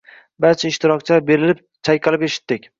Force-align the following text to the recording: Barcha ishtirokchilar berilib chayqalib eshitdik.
Barcha 0.45 0.65
ishtirokchilar 0.71 1.23
berilib 1.29 1.63
chayqalib 1.91 2.29
eshitdik. 2.33 2.69